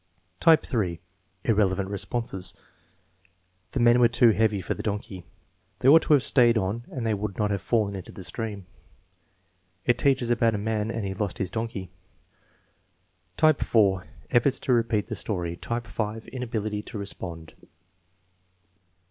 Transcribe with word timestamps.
Type 0.39 0.63
(3), 0.65 0.99
irrelevant 1.43 1.87
responses: 1.87 2.55
"The 3.73 3.79
men 3.79 3.99
were 3.99 4.07
too 4.07 4.31
heavy 4.31 4.59
for 4.59 4.73
the 4.73 4.81
donkey." 4.81 5.27
"They 5.77 5.89
ought 5.89 6.01
to 6.01 6.13
have 6.13 6.23
stayed 6.23 6.57
on 6.57 6.85
and 6.89 7.05
they 7.05 7.13
would 7.13 7.37
not 7.37 7.51
have 7.51 7.61
fallen 7.61 7.95
into 7.95 8.11
the 8.11 8.23
stream." 8.23 8.65
"It 9.85 9.99
teaches 9.99 10.31
about 10.31 10.55
a 10.55 10.57
man 10.57 10.89
and 10.89 11.05
he 11.05 11.13
lost 11.13 11.37
his 11.37 11.51
donkey." 11.51 11.91
Type 13.37 13.59
(4), 13.61 14.07
efforts 14.31 14.57
to 14.61 14.73
repeat 14.73 15.05
the 15.05 15.15
story. 15.15 15.55
Type 15.55 15.85
(5), 15.85 16.27
inability 16.29 16.81
to 16.81 16.97
respond. 16.97 17.53